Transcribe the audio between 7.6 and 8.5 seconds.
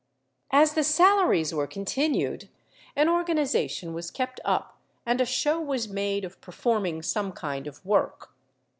of work.